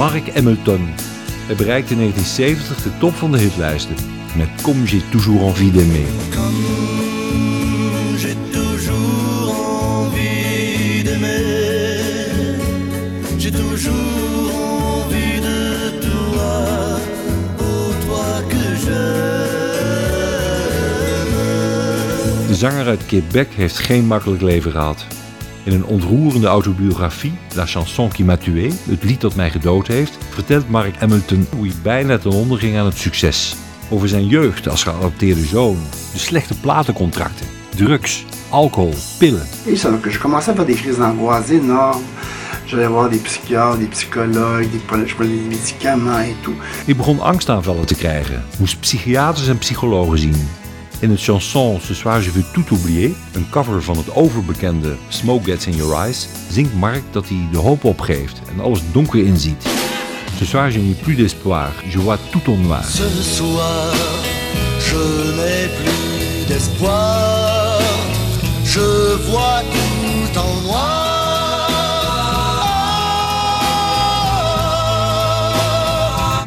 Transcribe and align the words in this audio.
Mark 0.00 0.34
Hamilton. 0.34 0.88
Hij 1.46 1.56
bereikte 1.56 1.92
in 1.92 1.98
1970 1.98 2.82
de 2.82 2.98
top 2.98 3.14
van 3.14 3.32
de 3.32 3.38
hitlijsten 3.38 3.94
met 4.36 4.48
Comme 4.62 4.86
j'ai 4.86 5.02
toujours 5.10 5.42
envie 5.42 5.70
d'aimer. 5.70 6.06
J'ai 8.16 8.36
toujours 8.50 9.54
envie 9.98 11.02
d'aimer. 11.02 12.58
J'ai 13.36 13.50
toujours 13.50 14.50
envie 15.04 15.40
de 15.40 15.98
toi, 16.00 16.98
oh 17.58 17.90
toi 18.06 18.42
que 18.48 18.76
j'aime. 18.84 19.26
De 22.46 22.54
zanger 22.54 22.86
uit 22.86 23.06
Quebec 23.06 23.48
heeft 23.54 23.78
geen 23.78 24.06
makkelijk 24.06 24.42
leven 24.42 24.70
gehad. 24.70 25.19
In 25.64 25.72
een 25.72 25.84
ontroerende 25.84 26.46
autobiografie, 26.46 27.32
La 27.54 27.66
chanson 27.66 28.08
qui 28.08 28.24
m'a 28.24 28.36
tué, 28.36 28.70
het 28.88 29.02
lied 29.02 29.20
dat 29.20 29.34
mij 29.34 29.50
gedood 29.50 29.86
heeft, 29.86 30.18
vertelt 30.28 30.68
Mark 30.70 30.96
Hamilton 30.96 31.46
hoe 31.56 31.66
hij 31.66 31.74
bijna 31.82 32.18
ten 32.18 32.30
onder 32.30 32.58
ging 32.58 32.78
aan 32.78 32.84
het 32.84 32.98
succes. 32.98 33.56
Over 33.88 34.08
zijn 34.08 34.26
jeugd 34.26 34.68
als 34.68 34.82
geadopteerde 34.82 35.44
zoon, 35.44 35.78
de 36.12 36.18
slechte 36.18 36.60
platencontracten, 36.60 37.46
drugs, 37.76 38.24
alcohol, 38.48 38.94
pillen. 39.18 39.46
Ça, 39.74 40.00
que 40.00 40.10
je 40.10 40.18
commençais 40.18 40.50
à 40.50 40.54
faire 40.54 40.66
des 40.66 40.76
crises 40.76 40.98
d'angoisse 40.98 41.50
énormes. 41.50 42.04
J'allais 42.66 42.88
voir 42.88 43.08
des 43.08 43.22
psychiatres, 43.22 43.78
des 43.78 43.88
psychologues, 43.88 44.70
des, 44.70 44.80
je 45.06 45.14
prenais 45.14 45.36
des 45.36 45.48
médicaments 45.48 46.20
et 46.20 46.36
tout. 46.42 46.54
Ik 46.86 46.96
begon 46.96 47.20
angstaanvallen 47.20 47.86
te 47.86 47.94
krijgen, 47.94 48.44
moest 48.58 48.80
psychiaters 48.80 49.48
en 49.48 49.58
psychologen 49.58 50.18
zien. 50.18 50.59
In 51.00 51.10
het 51.10 51.20
chanson 51.20 51.80
Ce 51.80 51.94
soir 51.94 52.22
je 52.22 52.30
veux 52.30 52.44
tout 52.52 52.70
oublier, 52.72 53.10
een 53.32 53.46
cover 53.50 53.82
van 53.82 53.96
het 53.96 54.14
overbekende 54.14 54.96
Smoke 55.08 55.44
Gets 55.44 55.66
in 55.66 55.76
Your 55.76 55.94
Eyes, 55.94 56.28
zingt 56.50 56.74
Mark 56.74 57.02
dat 57.10 57.28
hij 57.28 57.48
de 57.52 57.58
hoop 57.58 57.84
opgeeft 57.84 58.40
en 58.52 58.60
alles 58.60 58.80
donker 58.92 59.24
inziet. 59.24 59.62
Ce 60.38 60.44
soir 60.44 60.70
je 60.70 60.78
n'ai 60.78 60.94
plus 61.02 61.16
d'espoir, 61.16 61.72
je 61.88 61.98
vois 61.98 62.18
tout 62.30 62.48
en 62.48 62.60
noir. 62.62 62.84
Ce 62.84 63.22
soir, 63.22 63.94
je 64.78 65.32
n'ai 65.36 65.68
plus 65.82 66.46
d'espoir. 66.46 67.80
Je 68.64 69.16
vois 69.30 69.62
tout 69.72 70.38
en 70.38 70.62
noir. 70.62 70.99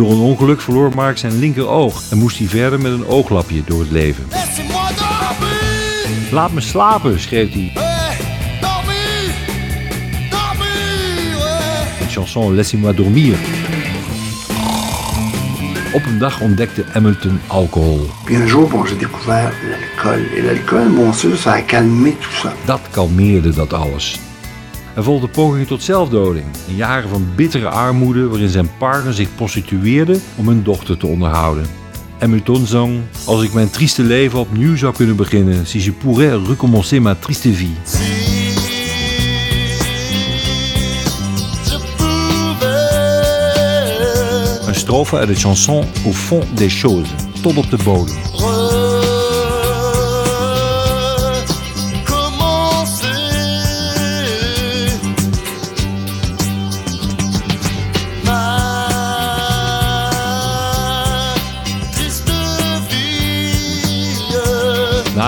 Door 0.00 0.10
een 0.10 0.18
ongeluk 0.18 0.60
verloor 0.60 0.94
Mark 0.94 1.18
zijn 1.18 1.38
linkeroog 1.38 2.02
en 2.10 2.18
moest 2.18 2.38
hij 2.38 2.46
verder 2.46 2.80
met 2.80 2.92
een 2.92 3.06
ooglapje 3.06 3.62
door 3.64 3.80
het 3.80 3.90
leven. 3.90 4.24
Laat 6.30 6.52
me 6.52 6.60
slapen, 6.60 7.20
schreef 7.20 7.52
hij. 7.52 7.72
De 11.98 12.08
chanson 12.08 12.54
Laissez-moi 12.54 12.94
dormir. 12.94 13.36
Op 15.92 16.06
een 16.06 16.18
dag 16.18 16.40
ontdekte 16.40 16.84
Hamilton 16.92 17.40
alcohol. 17.46 18.10
Puis 18.24 18.36
un 18.36 18.48
jour, 18.48 18.68
bon, 18.68 18.86
j'ai 18.86 18.98
découvert 18.98 19.52
l'alcool. 19.70 20.20
Et 20.36 20.42
l'alcool, 20.42 20.88
bon, 20.88 21.12
ça, 21.12 21.36
ça 21.36 21.52
a 21.52 21.62
calmé 21.62 22.16
tout 22.20 22.36
ça. 22.42 22.52
Dat 22.64 22.80
kalmeerde 22.90 23.54
dat 23.54 23.72
alles. 23.72 24.29
Er 25.00 25.06
volgde 25.06 25.28
pogingen 25.28 25.66
tot 25.66 25.82
zelfdoding. 25.82 26.44
In 26.66 26.76
jaren 26.76 27.08
van 27.08 27.26
bittere 27.36 27.68
armoede 27.68 28.28
waarin 28.28 28.48
zijn 28.48 28.70
partner 28.78 29.14
zich 29.14 29.34
prostitueerde 29.34 30.18
om 30.36 30.48
hun 30.48 30.62
dochter 30.62 30.96
te 30.96 31.06
onderhouden. 31.06 31.66
Hamilton 32.18 32.66
zong, 32.66 33.00
als 33.24 33.42
ik 33.42 33.52
mijn 33.52 33.70
trieste 33.70 34.02
leven 34.02 34.38
opnieuw 34.38 34.76
zou 34.76 34.94
kunnen 34.94 35.16
beginnen, 35.16 35.66
si 35.66 35.84
je 35.84 35.92
pourrais 35.92 36.48
recommencer 36.48 37.02
ma 37.02 37.14
triste 37.14 37.52
vie. 37.52 37.74
Een 44.66 44.74
strofe 44.74 45.16
uit 45.16 45.28
de 45.28 45.34
chanson 45.34 45.84
Au 46.04 46.12
fond 46.12 46.56
des 46.56 46.78
choses, 46.78 47.10
tot 47.42 47.56
op 47.56 47.70
de 47.70 47.78
bodem. 47.84 48.16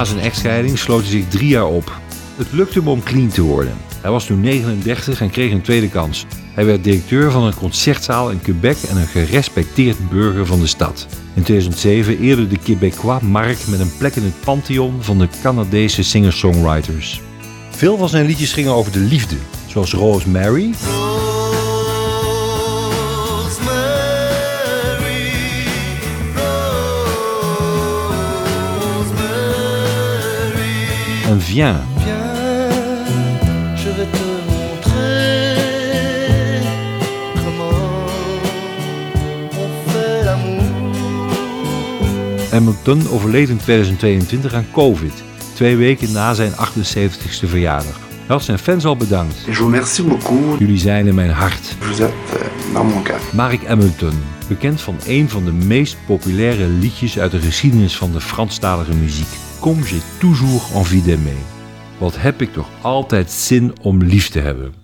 Na 0.03 0.09
zijn 0.09 0.21
echtscheiding 0.21 0.79
sloot 0.79 1.01
hij 1.01 1.11
zich 1.11 1.29
drie 1.29 1.49
jaar 1.49 1.67
op. 1.67 2.01
Het 2.37 2.53
lukte 2.53 2.79
hem 2.79 2.89
om 2.89 3.03
clean 3.03 3.29
te 3.29 3.43
worden. 3.43 3.77
Hij 4.01 4.11
was 4.11 4.27
toen 4.27 4.41
39 4.41 5.21
en 5.21 5.31
kreeg 5.31 5.53
een 5.53 5.63
tweede 5.63 5.89
kans. 5.89 6.27
Hij 6.55 6.65
werd 6.65 6.85
directeur 6.85 7.31
van 7.31 7.43
een 7.43 7.55
concertzaal 7.55 8.31
in 8.31 8.41
Quebec 8.41 8.77
en 8.89 8.97
een 8.97 9.07
gerespecteerd 9.07 10.11
burger 10.11 10.47
van 10.47 10.61
de 10.61 10.67
stad. 10.67 11.07
In 11.35 11.43
2007 11.43 12.21
eerde 12.21 12.49
de 12.49 12.59
Québécois 12.59 13.21
Mark 13.21 13.59
met 13.67 13.81
een 13.81 13.97
plek 13.99 14.15
in 14.15 14.23
het 14.23 14.41
pantheon 14.45 15.03
van 15.03 15.19
de 15.19 15.29
Canadese 15.43 16.03
singer-songwriters. 16.03 17.21
Veel 17.71 17.97
van 17.97 18.09
zijn 18.09 18.27
liedjes 18.27 18.53
gingen 18.53 18.73
over 18.73 18.93
de 18.93 18.99
liefde, 18.99 19.37
zoals 19.67 19.93
Rosemary, 19.93 20.75
Viens. 31.41 31.77
Viens, 31.97 32.33
je 33.83 33.91
vais 33.97 34.07
te 34.11 34.25
montrer 34.49 35.57
comment 37.45 38.05
on 39.59 39.91
fait 39.91 40.25
l'amour. 40.25 40.63
Hamilton 42.51 43.09
overleed 43.11 43.49
in 43.49 43.57
2022 43.57 44.55
aan 44.55 44.67
COVID, 44.73 45.13
twee 45.55 45.77
weken 45.77 46.13
na 46.13 46.35
zijn 46.35 46.53
78ste 46.53 47.49
verjaardag. 47.49 47.99
Hij 48.27 48.37
had 48.37 48.43
zijn 48.43 48.59
fans 48.59 48.85
al 48.85 48.97
bedankt. 48.97 49.37
Je 49.47 49.53
vous 49.53 49.59
remercie 49.59 50.05
beaucoup. 50.05 50.59
Jullie 50.59 50.79
zijn 50.79 51.07
in 51.07 51.15
mijn 51.15 51.31
hart. 51.31 51.77
Vous 51.79 52.01
êtes 52.01 52.11
euh, 52.33 52.75
dans 52.75 52.93
mon 52.93 53.03
cœur. 53.03 53.35
Mark 53.35 53.67
Hamilton, 53.67 54.23
bekend 54.49 54.81
van 54.81 54.97
een 55.07 55.29
van 55.29 55.45
de 55.45 55.53
meest 55.53 55.97
populaire 56.07 56.67
liedjes 56.67 57.19
uit 57.19 57.31
de 57.31 57.41
geschiedenis 57.41 57.97
van 57.97 58.13
de 58.13 58.21
Franstalige 58.21 58.95
muziek. 58.95 59.29
Comme 59.63 59.85
j'ai 59.85 60.03
toujours 60.19 60.75
envie 60.75 61.03
d'aimer. 61.03 61.39
Wat 61.99 62.17
heb 62.17 62.41
ik 62.41 62.53
toch 62.53 62.69
altijd 62.81 63.31
zin 63.31 63.73
om 63.83 64.03
lief 64.03 64.29
te 64.29 64.41
hebben. 64.41 64.82